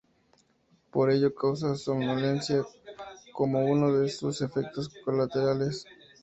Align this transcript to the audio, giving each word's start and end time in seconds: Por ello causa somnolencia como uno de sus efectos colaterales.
Por 0.89 1.11
ello 1.11 1.35
causa 1.35 1.75
somnolencia 1.75 2.63
como 3.33 3.63
uno 3.67 3.93
de 3.95 4.09
sus 4.09 4.41
efectos 4.41 4.89
colaterales. 5.05 5.85